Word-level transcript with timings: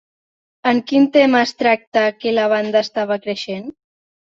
En 0.71 0.79
quin 0.91 1.05
tema 1.17 1.43
es 1.49 1.53
tracta 1.59 2.07
que 2.23 2.35
la 2.39 2.49
banda 2.55 2.85
estava 2.89 3.21
creixent? 3.29 3.73